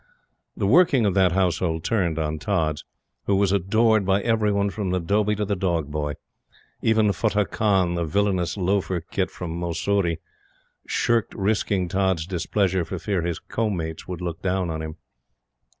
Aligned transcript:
The 0.57 0.65
working 0.65 1.05
of 1.05 1.13
that 1.13 1.33
household 1.33 1.83
turned 1.83 2.17
on 2.17 2.39
Tods, 2.39 2.83
who 3.25 3.35
was 3.35 3.51
adored 3.51 4.03
by 4.03 4.19
every 4.21 4.51
one 4.51 4.71
from 4.71 4.89
the 4.89 4.99
dhoby 4.99 5.35
to 5.37 5.45
the 5.45 5.55
dog 5.55 5.91
boy. 5.91 6.13
Even 6.81 7.11
Futteh 7.11 7.45
Khan, 7.51 7.93
the 7.93 8.03
villainous 8.03 8.57
loafer 8.57 9.01
khit 9.01 9.29
from 9.29 9.51
Mussoorie, 9.51 10.17
shirked 10.87 11.35
risking 11.35 11.87
Tods' 11.87 12.25
displeasure 12.25 12.83
for 12.83 12.97
fear 12.97 13.21
his 13.21 13.37
co 13.37 13.69
mates 13.69 14.05
should 14.07 14.21
look 14.21 14.41
down 14.41 14.71
on 14.71 14.81
him. 14.81 14.95